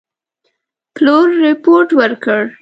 پلور 0.95 1.27
رپوټ 1.43 1.87
ورکړ. 1.99 2.41